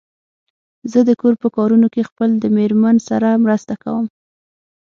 زه 0.91 0.99
د 1.07 1.11
کور 1.21 1.33
په 1.43 1.47
کارونو 1.55 1.87
کې 1.93 2.07
خپل 2.09 2.29
د 2.39 2.45
مېرمن 2.57 2.95
سره 3.09 3.29
مرسته 3.43 3.73
کوم. 3.83 4.05